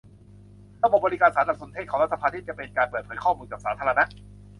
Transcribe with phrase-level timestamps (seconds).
[0.83, 4.03] ระบบบริการสารสนเทศของรัฐสภาที่จะเป็นการเปิดเผยข้อมูลกับสาธารณะ